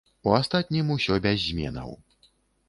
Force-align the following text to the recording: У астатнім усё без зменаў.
У 0.27 0.31
астатнім 0.37 0.89
усё 0.95 1.19
без 1.27 1.45
зменаў. 1.45 1.95